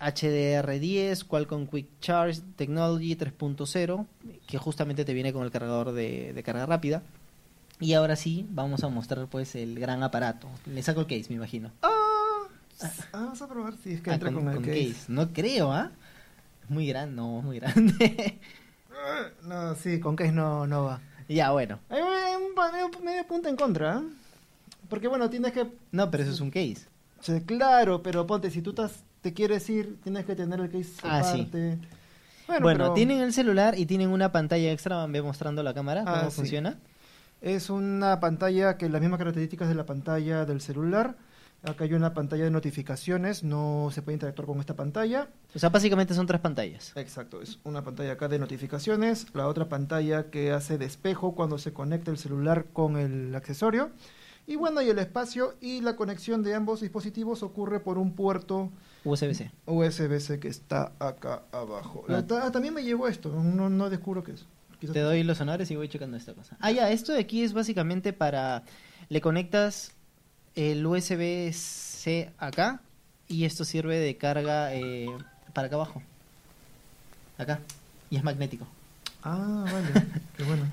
HDR10, 0.00 1.24
Qualcomm 1.26 1.66
Quick 1.66 1.88
Charge 2.00 2.40
Technology 2.56 3.16
3.0, 3.16 4.06
que 4.46 4.58
justamente 4.58 5.04
te 5.04 5.14
viene 5.14 5.32
con 5.32 5.44
el 5.44 5.50
cargador 5.50 5.92
de, 5.92 6.32
de 6.32 6.42
carga 6.42 6.66
rápida. 6.66 7.02
Y 7.80 7.94
ahora 7.94 8.16
sí, 8.16 8.46
vamos 8.50 8.82
a 8.84 8.88
mostrar 8.88 9.26
pues 9.28 9.54
el 9.54 9.78
gran 9.78 10.02
aparato. 10.02 10.48
Le 10.66 10.82
saco 10.82 11.00
el 11.00 11.06
case, 11.06 11.26
me 11.28 11.36
imagino. 11.36 11.70
Ah, 11.82 11.90
ah, 12.82 12.90
vamos 13.12 13.40
a 13.42 13.48
probar 13.48 13.74
si 13.82 13.92
es 13.92 14.00
que 14.00 14.10
Ah, 14.10 14.14
entra 14.14 14.32
con, 14.32 14.48
el 14.48 14.62
case. 14.62 14.96
No 15.08 15.32
creo, 15.32 15.72
¿ah? 15.72 15.90
Muy 16.68 16.86
grande, 16.86 17.14
no, 17.16 17.40
muy 17.42 17.58
grande. 17.58 18.38
No, 19.44 19.74
sí, 19.76 20.00
con 20.00 20.16
case 20.16 20.32
no, 20.32 20.66
no 20.66 20.84
va. 20.84 21.00
ya, 21.28 21.52
bueno. 21.52 21.78
Hay 21.88 22.00
un 22.36 22.54
pa- 22.54 22.72
medio, 22.72 22.90
medio 23.02 23.24
punto 23.26 23.48
en 23.48 23.54
contra. 23.56 24.00
¿eh? 24.00 24.02
Porque 24.90 25.06
bueno, 25.06 25.30
tienes 25.30 25.52
que... 25.52 25.68
No, 25.92 26.10
pero 26.10 26.24
eso 26.24 26.32
es 26.32 26.40
un 26.40 26.50
case. 26.50 26.78
Sí, 27.20 27.40
claro, 27.46 28.02
pero 28.02 28.26
ponte, 28.26 28.50
si 28.50 28.60
tú 28.60 28.70
estás, 28.70 29.04
te 29.20 29.32
quieres 29.34 29.68
ir, 29.70 29.98
tienes 30.02 30.24
que 30.24 30.34
tener 30.34 30.60
el 30.60 30.70
case 30.70 30.92
Ah, 31.02 31.22
sí. 31.22 31.40
aparte. 31.40 31.78
Bueno, 32.46 32.66
pero 32.66 32.92
tienen 32.94 33.18
el 33.20 33.32
celular 33.32 33.78
y 33.78 33.84
tienen 33.86 34.08
una 34.10 34.32
pantalla 34.32 34.72
extra, 34.72 35.06
ve 35.06 35.20
mostrando 35.22 35.62
la 35.62 35.74
cámara, 35.74 36.04
Ah, 36.06 36.18
cómo 36.20 36.30
sí. 36.30 36.36
funciona. 36.36 36.78
es 37.40 37.70
una 37.70 38.18
pantalla 38.20 38.76
que 38.78 38.88
las 38.88 39.00
mismas 39.00 39.18
características 39.18 39.68
de 39.68 39.74
la 39.74 39.86
pantalla 39.86 40.44
del 40.44 40.60
celular. 40.60 41.16
Acá 41.64 41.84
hay 41.84 41.92
una 41.94 42.14
pantalla 42.14 42.44
de 42.44 42.50
notificaciones, 42.52 43.42
no 43.42 43.90
se 43.92 44.00
puede 44.00 44.14
interactuar 44.14 44.46
con 44.46 44.60
esta 44.60 44.74
pantalla. 44.74 45.28
O 45.54 45.58
sea, 45.58 45.68
básicamente 45.70 46.14
son 46.14 46.26
tres 46.26 46.40
pantallas. 46.40 46.92
Exacto, 46.96 47.42
es 47.42 47.58
una 47.64 47.82
pantalla 47.82 48.12
acá 48.12 48.28
de 48.28 48.38
notificaciones, 48.38 49.26
la 49.34 49.48
otra 49.48 49.68
pantalla 49.68 50.30
que 50.30 50.52
hace 50.52 50.78
de 50.78 50.84
espejo 50.84 51.34
cuando 51.34 51.58
se 51.58 51.72
conecta 51.72 52.10
el 52.12 52.18
celular 52.18 52.66
con 52.72 52.96
el 52.96 53.34
accesorio. 53.34 53.90
Y 54.46 54.54
bueno, 54.56 54.80
y 54.82 54.88
el 54.88 54.98
espacio 55.00 55.54
y 55.60 55.80
la 55.80 55.94
conexión 55.96 56.42
de 56.44 56.54
ambos 56.54 56.80
dispositivos 56.80 57.42
ocurre 57.42 57.80
por 57.80 57.98
un 57.98 58.14
puerto 58.14 58.70
USB-C. 59.08 59.50
USB-C 59.66 60.38
que 60.40 60.48
está 60.48 60.92
acá 60.98 61.42
abajo. 61.52 62.04
Ah. 62.08 62.12
La- 62.12 62.26
ta- 62.26 62.50
también 62.52 62.74
me 62.74 62.82
llegó 62.82 63.08
esto, 63.08 63.30
no, 63.30 63.68
no 63.68 63.90
descubro 63.90 64.22
qué 64.24 64.32
es. 64.32 64.44
Quizás- 64.80 64.92
Te 64.94 65.00
doy 65.00 65.22
los 65.24 65.40
honores 65.40 65.70
y 65.70 65.76
voy 65.76 65.88
checando 65.88 66.16
esta 66.16 66.34
cosa. 66.34 66.56
Ah, 66.60 66.70
ya, 66.70 66.90
esto 66.90 67.12
de 67.12 67.20
aquí 67.20 67.42
es 67.42 67.52
básicamente 67.52 68.12
para... 68.12 68.62
Le 69.08 69.20
conectas 69.20 69.92
el 70.54 70.84
USB-C 70.86 72.30
acá 72.38 72.80
y 73.26 73.44
esto 73.44 73.64
sirve 73.64 73.98
de 73.98 74.16
carga 74.16 74.74
eh, 74.74 75.06
para 75.52 75.66
acá 75.66 75.76
abajo. 75.76 76.02
Acá. 77.38 77.60
Y 78.10 78.16
es 78.16 78.24
magnético. 78.24 78.66
Ah, 79.22 79.64
vale, 79.64 80.06
qué 80.36 80.44
bueno. 80.44 80.64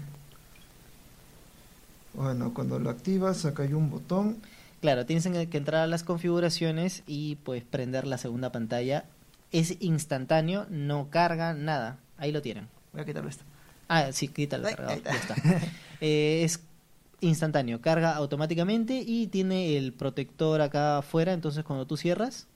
Bueno, 2.13 2.53
cuando 2.53 2.79
lo 2.79 2.89
activas, 2.89 3.43
acá 3.45 3.63
hay 3.63 3.73
un 3.73 3.89
botón. 3.89 4.37
Claro, 4.81 5.05
tienes 5.05 5.25
en- 5.25 5.49
que 5.49 5.57
entrar 5.57 5.81
a 5.81 5.87
las 5.87 6.03
configuraciones 6.03 7.03
y 7.07 7.35
pues 7.37 7.63
prender 7.63 8.05
la 8.07 8.17
segunda 8.17 8.51
pantalla. 8.51 9.05
Es 9.51 9.77
instantáneo, 9.81 10.67
no 10.69 11.09
carga 11.09 11.53
nada. 11.53 11.97
Ahí 12.17 12.31
lo 12.31 12.41
tienen. 12.41 12.67
Voy 12.93 13.01
a 13.01 13.05
quitarlo 13.05 13.29
esto. 13.29 13.43
Ah, 13.87 14.11
sí, 14.11 14.27
quita 14.27 14.55
el 14.57 14.65
Ay, 14.65 14.75
cargador. 14.75 14.97
ahí 14.97 15.01
Ya 15.03 15.11
está. 15.19 15.33
está. 15.33 15.59
Eh, 16.01 16.43
es 16.43 16.59
instantáneo, 17.21 17.79
carga 17.81 18.15
automáticamente 18.15 19.01
y 19.05 19.27
tiene 19.27 19.77
el 19.77 19.93
protector 19.93 20.59
acá 20.61 20.97
afuera, 20.97 21.31
entonces 21.31 21.63
cuando 21.63 21.87
tú 21.87 21.95
cierras, 21.95 22.47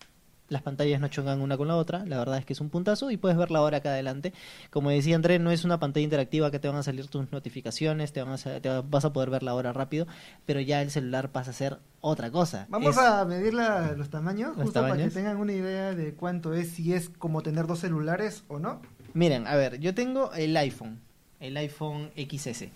las 0.50 0.62
pantallas 0.62 1.00
no 1.00 1.08
chocan 1.08 1.41
una 1.41 1.56
con 1.58 1.68
la 1.68 1.75
otra, 1.75 2.03
la 2.06 2.18
verdad 2.18 2.38
es 2.39 2.46
que 2.46 2.53
es 2.53 2.62
un 2.62 2.70
puntazo 2.70 3.12
y 3.12 3.18
puedes 3.18 3.38
ver 3.38 3.51
la 3.51 3.62
hora 3.62 3.77
acá 3.77 3.89
adelante. 3.89 4.34
Como 4.72 4.89
decía 4.89 5.15
Andrés, 5.15 5.39
no 5.39 5.51
es 5.51 5.63
una 5.63 5.79
pantalla 5.79 6.03
interactiva 6.03 6.51
que 6.51 6.60
te 6.60 6.68
van 6.68 6.77
a 6.77 6.84
salir 6.84 7.08
tus 7.08 7.32
notificaciones, 7.32 8.12
te, 8.13 8.22
van 8.24 8.34
a 8.34 8.38
te 8.38 8.70
vas 8.82 9.06
a 9.06 9.13
poder 9.13 9.29
ver 9.29 9.44
la 9.44 9.53
hora 9.53 9.72
rápido, 9.74 10.08
pero 10.46 10.60
ya 10.60 10.82
el 10.82 10.91
celular 10.91 11.29
pasa 11.32 11.51
a 11.51 11.53
ser 11.53 11.77
otra 12.01 12.32
cosa. 12.32 12.65
Vamos 12.70 12.96
Es- 12.96 13.01
a 13.01 13.25
medir 13.25 13.53
la- 13.53 13.94
los 13.94 14.10
tamaños, 14.10 14.50
¿Los 14.58 14.65
justo 14.65 14.82
para 14.82 14.94
tamaños? 14.94 15.13
que 15.13 15.20
tengan 15.20 15.38
una 15.38 15.53
idea 15.53 15.94
de 15.94 16.13
cuánto 16.13 16.53
es, 16.53 16.70
si 16.72 16.94
es 16.94 17.10
como 17.10 17.41
tener 17.41 17.68
dos 17.68 17.79
celulares 17.79 18.44
o 18.48 18.60
no. 18.60 18.82
Miren, 19.13 19.48
a 19.48 19.56
ver, 19.56 19.79
yo 19.79 19.94
tengo 19.94 20.34
el 20.34 20.56
iPhone, 20.58 21.00
el 21.39 21.58
iPhone 21.58 22.12
XS. 22.15 22.70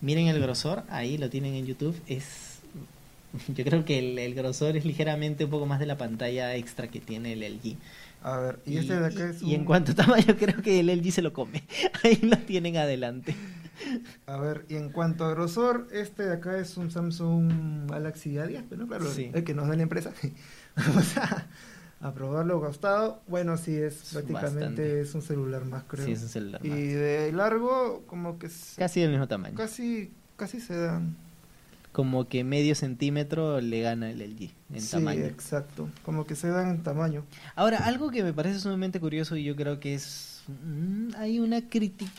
Miren 0.00 0.26
el 0.28 0.40
grosor, 0.40 0.84
ahí 0.90 1.18
lo 1.18 1.30
tienen 1.30 1.54
en 1.54 1.66
YouTube, 1.66 2.00
es... 2.06 2.55
Yo 3.54 3.64
creo 3.64 3.84
que 3.84 3.98
el, 3.98 4.18
el 4.18 4.34
grosor 4.34 4.76
es 4.76 4.84
ligeramente 4.84 5.44
un 5.44 5.50
poco 5.50 5.66
más 5.66 5.78
de 5.80 5.86
la 5.86 5.96
pantalla 5.98 6.54
extra 6.56 6.88
que 6.88 7.00
tiene 7.00 7.32
el 7.34 7.40
LG. 7.40 7.76
A 8.22 8.38
ver, 8.40 8.58
y, 8.66 8.78
este 8.78 8.98
de 8.98 9.06
acá 9.06 9.30
es 9.30 9.42
y 9.42 9.54
en 9.54 9.64
cuanto 9.64 9.92
a 9.92 9.94
tamaño, 9.94 10.34
creo 10.38 10.60
que 10.62 10.80
el 10.80 10.86
LG 10.88 11.12
se 11.12 11.22
lo 11.22 11.32
come. 11.32 11.62
Ahí 12.02 12.16
lo 12.22 12.36
tienen 12.38 12.76
adelante. 12.76 13.34
A 14.26 14.38
ver, 14.38 14.64
y 14.68 14.76
en 14.76 14.88
cuanto 14.90 15.24
a 15.26 15.30
grosor, 15.30 15.86
este 15.92 16.24
de 16.24 16.32
acá 16.34 16.58
es 16.58 16.76
un 16.76 16.90
Samsung 16.90 17.88
Galaxy 17.90 18.30
A10, 18.34 18.64
pero 18.70 18.86
claro, 18.86 19.04
Sí. 19.12 19.30
el 19.34 19.44
que 19.44 19.54
nos 19.54 19.68
da 19.68 19.76
la 19.76 19.82
empresa. 19.82 20.12
Vamos 20.76 21.16
a, 21.18 21.46
a 22.00 22.12
probarlo 22.14 22.58
costado. 22.58 23.20
Bueno, 23.28 23.58
sí, 23.58 23.74
es 23.76 24.02
Es 24.02 24.08
prácticamente 24.14 24.60
bastante. 24.60 25.00
es 25.02 25.14
un 25.14 25.22
celular 25.22 25.64
más, 25.66 25.84
creo. 25.86 26.06
Sí, 26.06 26.12
es 26.12 26.22
un 26.22 26.28
celular 26.30 26.64
y 26.64 26.68
más. 26.70 26.78
de 26.78 27.32
largo, 27.34 28.02
como 28.06 28.38
que 28.38 28.46
es- 28.46 28.74
Casi 28.78 29.00
del 29.02 29.10
mismo 29.10 29.28
tamaño. 29.28 29.54
casi, 29.56 30.10
casi 30.36 30.58
se 30.58 30.74
dan. 30.76 31.14
Como 31.96 32.28
que 32.28 32.44
medio 32.44 32.74
centímetro 32.74 33.58
le 33.62 33.80
gana 33.80 34.10
el 34.10 34.18
LG 34.20 34.50
en 34.74 34.80
sí, 34.82 34.90
tamaño. 34.90 35.24
exacto. 35.24 35.88
Como 36.04 36.26
que 36.26 36.34
se 36.36 36.48
dan 36.48 36.68
en 36.68 36.82
tamaño. 36.82 37.24
Ahora, 37.54 37.78
algo 37.86 38.10
que 38.10 38.22
me 38.22 38.34
parece 38.34 38.60
sumamente 38.60 39.00
curioso 39.00 39.34
y 39.34 39.44
yo 39.44 39.56
creo 39.56 39.80
que 39.80 39.94
es... 39.94 40.42
mm, 40.62 41.14
Hay 41.16 41.38
una 41.40 41.62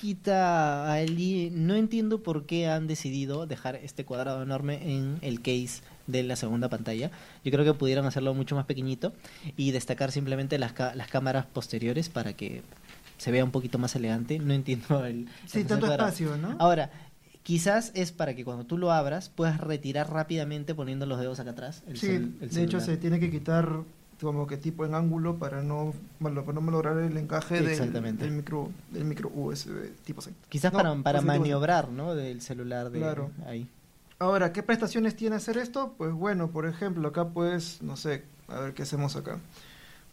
critiquita 0.02 0.92
a 0.92 1.00
LG. 1.02 1.52
No 1.52 1.76
entiendo 1.76 2.24
por 2.24 2.46
qué 2.48 2.68
han 2.68 2.88
decidido 2.88 3.46
dejar 3.46 3.76
este 3.76 4.04
cuadrado 4.04 4.42
enorme 4.42 4.80
en 4.98 5.20
el 5.22 5.42
case 5.42 5.82
de 6.08 6.24
la 6.24 6.36
segunda 6.36 6.70
pantalla. 6.70 7.12
Yo 7.46 7.52
creo 7.52 7.64
que 7.64 7.74
pudieran 7.74 8.06
hacerlo 8.06 8.34
mucho 8.34 8.56
más 8.56 8.66
pequeñito 8.66 9.14
y 9.58 9.72
destacar 9.72 10.12
simplemente 10.12 10.58
las, 10.58 10.74
ca- 10.74 10.96
las 10.96 11.08
cámaras 11.08 11.46
posteriores 11.46 12.10
para 12.10 12.34
que 12.34 12.64
se 13.18 13.32
vea 13.32 13.44
un 13.44 13.52
poquito 13.52 13.78
más 13.78 13.96
elegante. 13.96 14.40
No 14.40 14.54
entiendo 14.54 15.06
el... 15.06 15.28
Sí, 15.46 15.64
tanto 15.64 15.86
cuadrado. 15.88 16.10
espacio, 16.10 16.38
¿no? 16.38 16.56
Ahora, 16.60 16.92
quizás 17.48 17.94
es 17.96 18.12
para 18.12 18.36
que 18.36 18.44
cuando 18.44 18.66
tú 18.66 18.78
lo 18.78 18.92
abras 18.92 19.30
puedas 19.30 19.62
retirar 19.62 20.12
rápidamente 20.12 20.76
poniendo 20.76 21.06
los 21.06 21.18
dedos 21.18 21.40
acá 21.40 21.52
atrás. 21.52 21.82
el 21.88 21.98
sí, 21.98 22.08
cel- 22.08 22.32
el 22.42 22.50
de 22.50 22.64
hecho 22.64 22.82
se 22.82 22.98
tiene 22.98 23.22
que 23.22 23.32
quitar 23.32 23.70
como 24.20 24.48
que 24.48 24.58
tipo 24.58 24.84
en 24.86 24.94
ángulo 24.94 25.38
para 25.38 25.62
no, 25.64 25.94
bueno, 26.20 26.44
para 26.44 26.60
no 26.60 26.70
lograr 26.72 26.98
el 26.98 27.16
encaje 27.16 27.62
del, 27.62 27.90
micro 28.34 28.70
del 28.92 29.06
micro 29.06 29.32
USB 29.34 29.96
tipo 30.04 30.22
C. 30.22 30.32
Quizás 30.50 30.74
No, 30.74 30.80
para, 30.80 30.90
para 30.90 31.20
positivo 31.20 31.22
C. 31.22 31.40
maniobrar, 31.40 31.90
¿no? 31.90 32.16
Del 32.16 32.42
celular 32.42 32.90
de 32.90 33.00
Claro. 33.00 33.32
ahí. 33.46 33.66
Ahora, 34.20 34.52
¿qué 34.52 34.62
prestaciones 34.62 35.16
tiene 35.16 35.38
hacer 35.38 35.58
esto? 35.58 35.94
Pues 35.98 36.12
bueno, 36.12 36.50
por 36.50 36.66
ejemplo, 36.66 37.08
acá 37.08 37.30
pues, 37.30 37.82
no 37.82 37.96
sé, 37.96 38.24
a 38.50 38.60
ver 38.60 38.74
qué 38.74 38.84
hacemos 38.84 39.16
acá. 39.16 39.40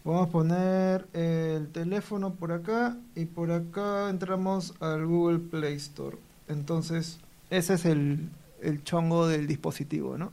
Vamos 0.04 0.28
a 0.28 0.30
poner 0.30 1.08
el 1.14 1.66
teléfono 1.68 2.34
por 2.34 2.52
acá 2.52 2.96
y 3.16 3.24
por 3.24 3.50
acá 3.50 4.08
entramos 4.10 4.74
al 4.80 5.04
Google 5.04 5.38
Play 5.40 5.74
Store. 5.76 6.16
Entonces, 6.46 7.18
ese 7.56 7.74
es 7.74 7.84
el, 7.84 8.30
el 8.62 8.82
chongo 8.84 9.28
del 9.28 9.46
dispositivo, 9.46 10.18
¿no? 10.18 10.32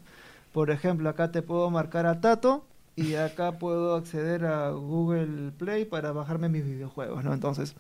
Por 0.52 0.72
ejemplo, 0.72 1.10
acá 1.10 1.32
te 1.32 1.42
puedo 1.42 1.70
marcar 1.70 2.06
a 2.06 2.20
Tato 2.20 2.66
y 2.96 3.16
acá 3.16 3.58
puedo 3.58 3.96
acceder 3.96 4.46
a 4.46 4.72
Google 4.72 5.52
Play 5.52 5.86
para 5.86 6.12
bajarme 6.12 6.50
mis 6.50 6.66
videojuegos, 6.66 7.24
¿no? 7.24 7.34
Entonces, 7.34 7.76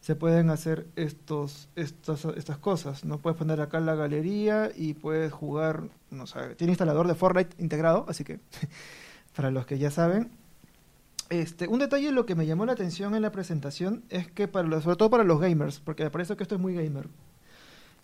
se 0.00 0.14
pueden 0.14 0.50
hacer 0.50 0.86
estos, 0.96 1.68
estas, 1.76 2.24
estas 2.24 2.58
cosas. 2.58 3.04
No 3.04 3.18
puedes 3.18 3.36
poner 3.36 3.60
acá 3.60 3.80
la 3.80 3.94
galería 3.94 4.70
y 4.74 4.94
puedes 4.94 5.32
jugar, 5.32 5.84
no 6.10 6.26
sé, 6.26 6.54
tiene 6.56 6.72
instalador 6.72 7.06
de 7.06 7.14
Fortnite 7.14 7.62
integrado, 7.62 8.06
así 8.08 8.24
que 8.24 8.40
para 9.36 9.50
los 9.50 9.66
que 9.66 9.78
ya 9.78 9.90
saben. 9.90 10.30
Este, 11.30 11.68
un 11.68 11.78
detalle 11.78 12.10
lo 12.10 12.24
que 12.24 12.34
me 12.34 12.46
llamó 12.46 12.64
la 12.64 12.72
atención 12.72 13.14
en 13.14 13.20
la 13.20 13.32
presentación 13.32 14.02
es 14.08 14.30
que 14.30 14.48
para 14.48 14.80
sobre 14.80 14.96
todo 14.96 15.10
para 15.10 15.24
los 15.24 15.40
gamers, 15.40 15.80
porque 15.80 16.04
me 16.04 16.10
parece 16.10 16.36
que 16.36 16.42
esto 16.42 16.54
es 16.54 16.60
muy 16.60 16.74
gamer. 16.74 17.08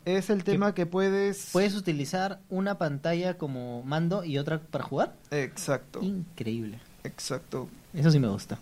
Es 0.04 0.30
el 0.30 0.44
tema 0.44 0.74
que 0.74 0.86
puedes 0.86 1.50
¿Puedes 1.52 1.74
utilizar 1.74 2.40
una 2.50 2.78
pantalla 2.78 3.38
como 3.38 3.82
mando 3.82 4.24
y 4.24 4.38
otra 4.38 4.60
para 4.60 4.84
jugar? 4.84 5.14
Exacto, 5.30 6.02
Increíble. 6.02 6.78
exacto. 7.04 7.68
Eso 7.94 8.10
sí 8.10 8.18
me 8.18 8.28
gusta. 8.28 8.58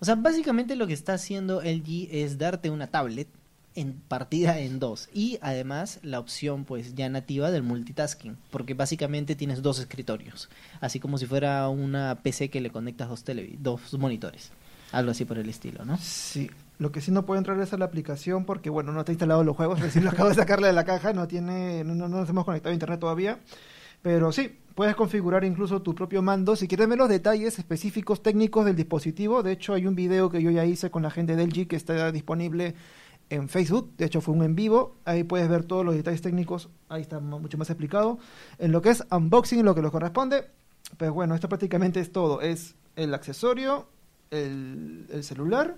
O 0.00 0.04
sea, 0.04 0.14
básicamente 0.16 0.76
lo 0.76 0.86
que 0.86 0.92
está 0.92 1.14
haciendo 1.14 1.62
LG 1.62 2.08
es 2.10 2.38
darte 2.38 2.70
una 2.70 2.88
tablet 2.88 3.28
en 3.74 3.94
partida 3.94 4.58
en 4.58 4.80
dos 4.80 5.08
y 5.14 5.38
además 5.40 6.00
la 6.02 6.18
opción 6.18 6.64
pues 6.64 6.94
ya 6.94 7.08
nativa 7.08 7.50
del 7.50 7.62
multitasking, 7.62 8.36
porque 8.50 8.74
básicamente 8.74 9.36
tienes 9.36 9.62
dos 9.62 9.78
escritorios, 9.78 10.48
así 10.80 10.98
como 10.98 11.16
si 11.16 11.26
fuera 11.26 11.68
una 11.68 12.16
PC 12.22 12.50
que 12.50 12.60
le 12.60 12.70
conectas 12.70 13.08
dos 13.08 13.24
dos 13.60 13.98
monitores, 13.98 14.50
algo 14.90 15.12
así 15.12 15.24
por 15.24 15.38
el 15.38 15.48
estilo, 15.48 15.84
¿no? 15.84 15.96
Sí, 15.98 16.50
lo 16.78 16.92
que 16.92 17.00
sí 17.00 17.10
no 17.10 17.26
puede 17.26 17.38
entrar 17.38 17.58
es 17.60 17.72
a 17.72 17.78
la 17.78 17.84
aplicación 17.86 18.44
porque, 18.44 18.70
bueno, 18.70 18.92
no 18.92 19.00
está 19.00 19.12
instalado 19.12 19.42
los 19.44 19.56
juegos, 19.56 19.80
recién 19.80 20.04
lo 20.04 20.10
acabo 20.10 20.28
de 20.28 20.34
sacarle 20.36 20.68
de 20.68 20.72
la 20.72 20.84
caja, 20.84 21.12
no 21.12 21.26
tiene, 21.28 21.82
no, 21.84 21.94
no 21.94 22.08
nos 22.08 22.28
hemos 22.28 22.44
conectado 22.44 22.70
a 22.70 22.74
internet 22.74 23.00
todavía, 23.00 23.40
pero 24.02 24.30
sí, 24.32 24.56
puedes 24.76 24.94
configurar 24.94 25.42
incluso 25.44 25.82
tu 25.82 25.92
propio 25.94 26.22
mando. 26.22 26.54
Si 26.54 26.68
quieres 26.68 26.88
ver 26.88 26.98
los 26.98 27.08
detalles 27.08 27.58
específicos 27.58 28.22
técnicos 28.22 28.64
del 28.64 28.76
dispositivo, 28.76 29.42
de 29.42 29.52
hecho 29.52 29.74
hay 29.74 29.86
un 29.88 29.96
video 29.96 30.30
que 30.30 30.40
yo 30.40 30.50
ya 30.52 30.64
hice 30.64 30.90
con 30.90 31.02
la 31.02 31.10
gente 31.10 31.34
del 31.34 31.52
G 31.52 31.66
que 31.66 31.74
está 31.76 32.12
disponible 32.12 32.74
en 33.30 33.48
Facebook, 33.48 33.92
de 33.98 34.06
hecho 34.06 34.20
fue 34.20 34.34
un 34.34 34.42
en 34.44 34.54
vivo, 34.54 34.94
ahí 35.04 35.24
puedes 35.24 35.48
ver 35.48 35.64
todos 35.64 35.84
los 35.84 35.94
detalles 35.96 36.22
técnicos, 36.22 36.68
ahí 36.88 37.02
está 37.02 37.18
mu- 37.20 37.40
mucho 37.40 37.58
más 37.58 37.68
explicado. 37.68 38.18
En 38.58 38.70
lo 38.72 38.80
que 38.80 38.90
es 38.90 39.04
unboxing, 39.10 39.64
lo 39.64 39.74
que 39.74 39.82
nos 39.82 39.90
corresponde, 39.90 40.46
pues 40.96 41.10
bueno, 41.10 41.34
esto 41.34 41.48
prácticamente 41.48 41.98
es 42.00 42.10
todo, 42.12 42.40
es 42.40 42.76
el 42.96 43.12
accesorio, 43.12 43.86
el, 44.30 45.06
el 45.12 45.24
celular, 45.24 45.76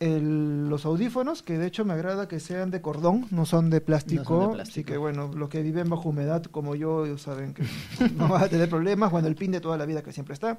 el- 0.00 0.68
los 0.68 0.84
audífonos, 0.84 1.42
que 1.42 1.58
de 1.58 1.66
hecho 1.66 1.84
me 1.84 1.92
agrada 1.94 2.28
que 2.28 2.38
sean 2.40 2.70
de 2.70 2.80
cordón, 2.80 3.26
no 3.30 3.46
son 3.46 3.68
de 3.70 3.80
plástico, 3.80 4.34
No 4.34 4.46
son 4.48 4.56
de 4.56 4.62
así 4.62 4.84
que 4.84 4.96
bueno, 4.96 5.30
los 5.34 5.48
que 5.48 5.62
viven 5.62 5.88
bajo 5.88 6.10
humedad 6.10 6.42
como 6.44 6.74
yo 6.74 7.04
ellos 7.06 7.22
saben 7.22 7.54
que 7.54 7.62
no 8.16 8.28
van 8.28 8.44
a 8.44 8.48
tener 8.48 8.68
problemas, 8.68 9.10
bueno, 9.10 9.28
el 9.28 9.34
pin 9.34 9.50
de 9.50 9.60
toda 9.60 9.76
la 9.76 9.86
vida 9.86 10.02
que 10.02 10.12
siempre 10.12 10.34
está, 10.34 10.58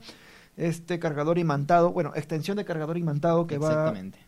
este 0.57 0.99
cargador 0.99 1.37
imantado, 1.37 1.91
bueno, 1.91 2.11
extensión 2.15 2.57
de 2.57 2.65
cargador 2.65 2.97
imantado 2.97 3.47
que 3.47 3.57
va 3.57 3.69
Exactamente. 3.69 4.19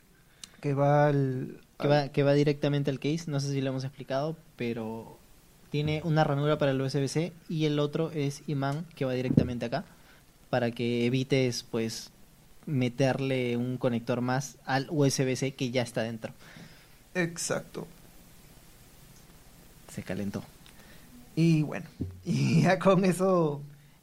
que 0.61 0.73
va 0.73 1.07
al, 1.07 1.59
Que 1.77 1.87
va, 1.87 2.07
que 2.09 2.23
va 2.23 2.33
directamente 2.33 2.89
al 2.91 2.99
case, 2.99 3.23
no 3.27 3.39
sé 3.39 3.51
si 3.51 3.59
lo 3.61 3.69
hemos 3.71 3.83
explicado, 3.83 4.37
pero 4.55 5.17
tiene 5.71 6.01
una 6.05 6.23
ranura 6.23 6.57
para 6.57 6.71
el 6.71 6.81
USB-C 6.81 7.33
y 7.49 7.65
el 7.65 7.79
otro 7.79 8.11
es 8.11 8.43
imán 8.47 8.85
que 8.95 9.05
va 9.05 9.13
directamente 9.13 9.65
acá 9.65 9.83
para 10.49 10.71
que 10.71 11.05
evites 11.05 11.63
pues 11.63 12.11
meterle 12.65 13.57
un 13.57 13.77
conector 13.77 14.21
más 14.21 14.57
al 14.65 14.87
USB-C 14.89 15.55
que 15.55 15.71
ya 15.71 15.81
está 15.81 16.03
dentro. 16.03 16.33
exacto. 17.13 17.87
Se 19.89 20.03
calentó. 20.03 20.43
Y 21.35 21.63
bueno, 21.63 21.87
y 22.25 22.63
ya 22.63 22.79
con 22.79 23.05
eso 23.05 23.61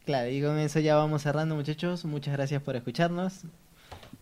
Claro, 0.08 0.30
y 0.30 0.40
con 0.40 0.56
eso 0.58 0.80
ya 0.80 0.96
vamos 0.96 1.20
cerrando 1.22 1.54
muchachos. 1.54 2.06
Muchas 2.06 2.32
gracias 2.32 2.62
por 2.62 2.74
escucharnos. 2.76 3.42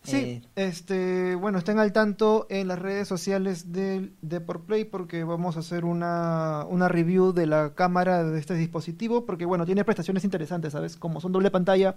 Sí, 0.02 0.16
Eh, 0.16 0.42
este, 0.56 1.36
bueno, 1.36 1.58
estén 1.58 1.78
al 1.78 1.92
tanto 1.92 2.48
en 2.50 2.66
las 2.66 2.80
redes 2.80 3.06
sociales 3.06 3.72
del 3.72 4.12
de 4.20 4.40
por 4.40 4.64
Play 4.64 4.84
porque 4.84 5.22
vamos 5.22 5.56
a 5.56 5.60
hacer 5.60 5.84
una, 5.84 6.64
una 6.68 6.88
review 6.88 7.32
de 7.32 7.46
la 7.46 7.74
cámara 7.74 8.24
de 8.24 8.36
este 8.36 8.54
dispositivo 8.54 9.26
porque 9.26 9.44
bueno, 9.44 9.64
tiene 9.64 9.84
prestaciones 9.84 10.24
interesantes, 10.24 10.72
¿sabes? 10.72 10.96
Como 10.96 11.20
son 11.20 11.30
doble 11.30 11.52
pantalla, 11.52 11.94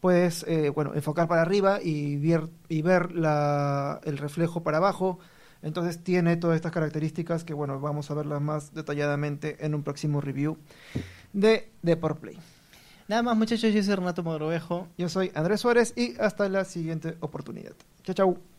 puedes 0.00 0.44
eh, 0.48 0.70
bueno, 0.70 0.94
enfocar 0.94 1.28
para 1.28 1.42
arriba 1.42 1.80
y 1.82 2.16
ver 2.16 2.48
y 2.68 2.82
ver 2.82 3.12
la, 3.12 4.00
el 4.04 4.18
reflejo 4.18 4.62
para 4.62 4.78
abajo. 4.78 5.18
Entonces 5.62 6.02
tiene 6.04 6.36
todas 6.36 6.56
estas 6.56 6.72
características 6.72 7.44
que 7.44 7.54
bueno, 7.54 7.80
vamos 7.80 8.10
a 8.10 8.14
verlas 8.14 8.40
más 8.40 8.74
detalladamente 8.74 9.64
en 9.64 9.74
un 9.74 9.82
próximo 9.82 10.20
review 10.20 10.58
de 11.32 11.70
de 11.82 11.96
por 11.96 12.18
Play. 12.18 12.38
Nada 13.08 13.22
más 13.22 13.36
muchachos, 13.36 13.72
yo 13.72 13.82
soy 13.82 13.94
Renato 13.94 14.22
Mogrovejo. 14.24 14.88
Yo 14.98 15.08
soy 15.08 15.30
Andrés 15.34 15.60
Suárez 15.60 15.92
y 15.96 16.20
hasta 16.20 16.48
la 16.48 16.64
siguiente 16.64 17.16
oportunidad. 17.20 17.74
Chao, 18.02 18.14
chao. 18.14 18.55